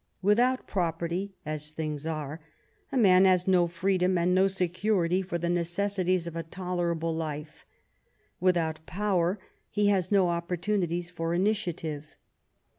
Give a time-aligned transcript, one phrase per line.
[0.23, 2.41] Without property, as things are,
[2.91, 7.67] a man has no freedom, and no security for the necessities of a tolerable life;
[8.39, 9.37] without power,
[9.69, 12.15] he has no opportunity for initiative.